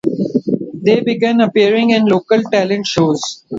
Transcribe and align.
They 0.81 1.01
began 1.01 1.41
appearing 1.41 1.91
in 1.91 2.07
local 2.07 2.41
talent 2.41 2.87
shows. 2.87 3.43